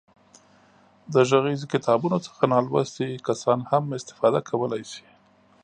[1.13, 5.05] د غږیزو کتابونو څخه نالوستي کسان هم استفاده کولای شي.